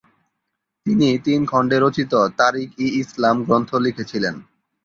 [0.85, 4.35] তিনি তিন খণ্ডে রচিত "তারিখ-ই-ইসলাম" গ্রন্থ লিখেছিলেন।